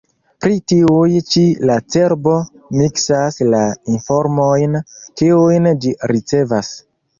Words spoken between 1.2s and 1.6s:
ĉi